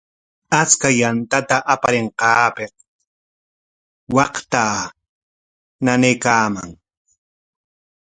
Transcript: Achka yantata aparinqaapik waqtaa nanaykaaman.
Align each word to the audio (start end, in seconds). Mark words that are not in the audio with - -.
Achka 0.59 0.87
yantata 0.99 1.55
aparinqaapik 1.73 2.73
waqtaa 4.15 4.77
nanaykaaman. 5.83 6.69